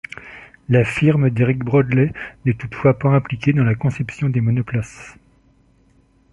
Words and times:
La 0.67 0.83
firme 0.83 1.29
d'Eric 1.29 1.59
Broadley 1.59 2.11
n'est 2.43 2.55
toutefois 2.55 2.97
pas 2.97 3.09
impliquée 3.09 3.53
dans 3.53 3.63
la 3.63 3.75
conception 3.75 4.29
des 4.29 4.41
monoplaces. 4.41 5.15